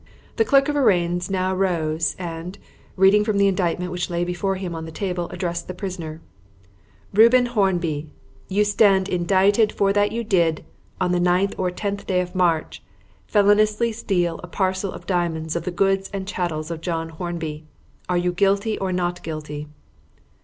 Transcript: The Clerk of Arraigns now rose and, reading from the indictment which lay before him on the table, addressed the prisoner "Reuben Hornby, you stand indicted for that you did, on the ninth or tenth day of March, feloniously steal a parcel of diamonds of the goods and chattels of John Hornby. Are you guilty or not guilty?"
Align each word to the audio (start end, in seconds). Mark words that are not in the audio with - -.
The 0.37 0.45
Clerk 0.45 0.67
of 0.67 0.75
Arraigns 0.75 1.29
now 1.29 1.53
rose 1.53 2.15
and, 2.17 2.57
reading 2.95 3.23
from 3.23 3.37
the 3.37 3.47
indictment 3.47 3.91
which 3.91 4.09
lay 4.09 4.23
before 4.23 4.55
him 4.55 4.73
on 4.73 4.85
the 4.85 4.91
table, 4.91 5.29
addressed 5.29 5.67
the 5.67 5.75
prisoner 5.75 6.21
"Reuben 7.13 7.45
Hornby, 7.45 8.09
you 8.47 8.63
stand 8.65 9.07
indicted 9.07 9.71
for 9.71 9.93
that 9.93 10.11
you 10.11 10.23
did, 10.23 10.65
on 10.99 11.11
the 11.11 11.19
ninth 11.19 11.53
or 11.55 11.69
tenth 11.69 12.07
day 12.07 12.19
of 12.19 12.33
March, 12.33 12.81
feloniously 13.27 13.91
steal 13.91 14.39
a 14.41 14.47
parcel 14.47 14.91
of 14.91 15.05
diamonds 15.05 15.55
of 15.55 15.65
the 15.65 15.69
goods 15.71 16.09
and 16.11 16.27
chattels 16.27 16.71
of 16.71 16.81
John 16.81 17.09
Hornby. 17.09 17.67
Are 18.09 18.17
you 18.17 18.31
guilty 18.31 18.79
or 18.79 18.91
not 18.91 19.21
guilty?" 19.21 19.67